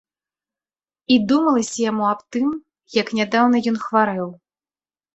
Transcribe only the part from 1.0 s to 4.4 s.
І думалася яму аб тым, як нядаўна ён хварэў.